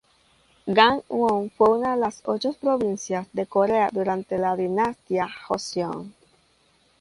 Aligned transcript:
Gangwon 0.67 1.51
fue 1.51 1.69
una 1.77 1.91
de 1.93 2.01
las 2.01 2.23
ocho 2.25 2.53
provincias 2.53 3.27
de 3.33 3.45
Corea 3.45 3.89
durante 3.93 4.39
la 4.39 4.55
Dinastía 4.55 5.29
Joseon. 5.47 6.15